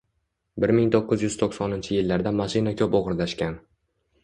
[0.63, 3.63] Bir ming to'qqiz yuz to'qsoninchi yillarda mashina ko'p o‘g‘irlashgan